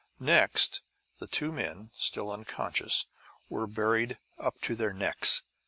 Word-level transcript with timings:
Next 0.19 0.81
the 1.19 1.27
two 1.27 1.51
men, 1.51 1.91
still 1.93 2.31
unconscious, 2.31 3.05
were 3.49 3.67
buried 3.67 4.17
up 4.39 4.59
to 4.61 4.73
their 4.73 4.93
necks. 4.93 5.43